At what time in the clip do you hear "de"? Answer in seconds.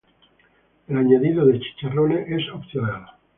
1.45-1.59